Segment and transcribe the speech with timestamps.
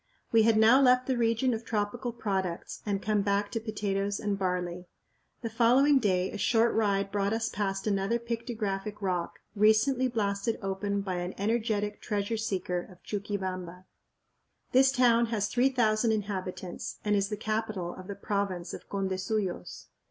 [0.31, 4.35] We had now left the region of tropical products and come back to potatoes and
[4.35, 4.87] barley.
[5.43, 11.01] The following day a short ride brought us past another pictographic rock, recently blasted open
[11.01, 13.85] by an energetic "treasure seeker" of Chuquibamba.
[14.71, 19.85] This town has 3000 inhabitants and is the capital of the province of Condesuyos.